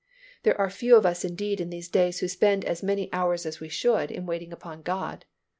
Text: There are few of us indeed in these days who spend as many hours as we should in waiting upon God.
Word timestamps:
There 0.41 0.59
are 0.59 0.71
few 0.71 0.95
of 0.95 1.05
us 1.05 1.23
indeed 1.23 1.61
in 1.61 1.69
these 1.69 1.87
days 1.87 2.21
who 2.21 2.27
spend 2.27 2.65
as 2.65 2.81
many 2.81 3.07
hours 3.13 3.45
as 3.45 3.59
we 3.59 3.69
should 3.69 4.09
in 4.09 4.25
waiting 4.25 4.51
upon 4.51 4.81
God. 4.81 5.25